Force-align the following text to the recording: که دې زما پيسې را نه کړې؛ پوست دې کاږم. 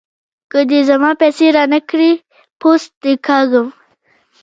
که 0.51 0.59
دې 0.69 0.79
زما 0.89 1.11
پيسې 1.21 1.47
را 1.55 1.63
نه 1.73 1.79
کړې؛ 1.89 2.11
پوست 2.59 2.91
دې 3.03 3.13
کاږم. 3.27 3.67